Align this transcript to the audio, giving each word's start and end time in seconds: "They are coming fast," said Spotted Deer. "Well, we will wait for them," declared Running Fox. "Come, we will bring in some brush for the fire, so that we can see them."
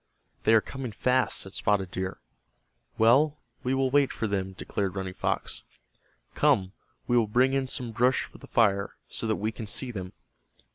"They 0.45 0.55
are 0.55 0.61
coming 0.61 0.91
fast," 0.93 1.37
said 1.37 1.53
Spotted 1.53 1.91
Deer. 1.91 2.17
"Well, 2.97 3.37
we 3.61 3.75
will 3.75 3.91
wait 3.91 4.11
for 4.11 4.25
them," 4.25 4.53
declared 4.53 4.95
Running 4.95 5.13
Fox. 5.13 5.61
"Come, 6.33 6.71
we 7.05 7.15
will 7.15 7.27
bring 7.27 7.53
in 7.53 7.67
some 7.67 7.91
brush 7.91 8.23
for 8.23 8.39
the 8.39 8.47
fire, 8.47 8.95
so 9.07 9.27
that 9.27 9.35
we 9.35 9.51
can 9.51 9.67
see 9.67 9.91
them." 9.91 10.13